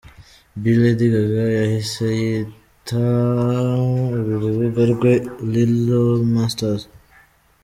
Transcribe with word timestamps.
be, 0.61 0.71
Lady 0.81 1.05
Gaga 1.13 1.43
yahise 1.57 2.05
yita 2.21 3.03
uru 4.15 4.33
rubuga 4.43 4.81
rwe, 4.93 5.13
Littlemonsters. 5.51 6.83